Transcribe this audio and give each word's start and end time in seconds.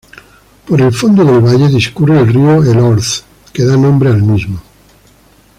Por 0.67 0.81
el 0.81 0.91
fondo 0.93 1.23
del 1.23 1.41
valle, 1.41 1.67
discurre 1.67 2.17
el 2.19 2.33
río 2.33 2.63
Elorz, 2.63 3.21
que 3.53 3.63
da 3.63 3.77
nombre 3.77 4.09
al 4.09 4.23
mismo. 4.23 4.59